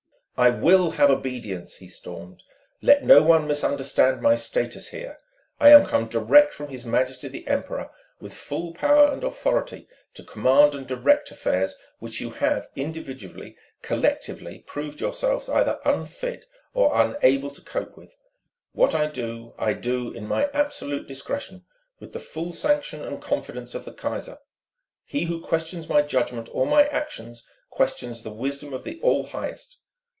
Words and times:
"I 0.37 0.49
will 0.49 0.89
have 0.91 1.11
obedience!" 1.11 1.75
he 1.75 1.87
stormed. 1.87 2.41
"Let 2.81 3.03
no 3.05 3.21
one 3.21 3.45
misunderstand 3.47 4.23
my 4.23 4.35
status 4.35 4.87
here: 4.87 5.19
I 5.59 5.69
am 5.69 5.85
come 5.85 6.07
direct 6.07 6.55
from 6.55 6.69
His 6.69 6.83
Majesty 6.83 7.27
the 7.27 7.47
Emperor 7.47 7.91
with 8.19 8.33
full 8.33 8.73
power 8.73 9.05
and 9.11 9.23
authority 9.23 9.87
to 10.15 10.23
command 10.23 10.73
and 10.73 10.87
direct 10.87 11.29
affairs 11.29 11.75
which 11.99 12.19
you 12.21 12.31
have, 12.31 12.69
individually, 12.75 13.55
collectively, 13.83 14.63
proved 14.65 14.99
yourselves 14.99 15.47
either 15.47 15.79
unfit 15.85 16.47
or 16.73 16.99
unable 16.99 17.51
to 17.51 17.61
cope 17.61 17.95
with. 17.95 18.15
What 18.71 18.95
I 18.95 19.05
do, 19.09 19.53
I 19.59 19.73
do 19.73 20.11
in 20.11 20.25
my 20.25 20.49
absolute 20.55 21.07
discretion, 21.07 21.65
with 21.99 22.13
the 22.13 22.19
full 22.19 22.51
sanction 22.51 23.03
and 23.03 23.21
confidence 23.21 23.75
of 23.75 23.85
the 23.85 23.93
Kaiser. 23.93 24.39
He 25.05 25.25
who 25.25 25.39
questions 25.39 25.87
my 25.87 26.01
judgment 26.01 26.49
or 26.51 26.65
my 26.65 26.87
actions, 26.87 27.45
questions 27.69 28.23
the 28.23 28.31
wisdom 28.33 28.73
of 28.73 28.83
the 28.83 28.99
All 29.01 29.21
Highest. 29.27 29.77